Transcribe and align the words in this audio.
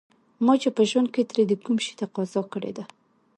ما 0.45 0.53
چې 0.61 0.69
په 0.75 0.81
ژوند 0.89 1.07
کې 1.13 1.21
ترې 1.29 1.43
د 1.47 1.53
کوم 1.63 1.77
شي 1.85 1.93
تقاضا 2.01 2.41
کړې 2.53 2.71
ده. 2.77 2.83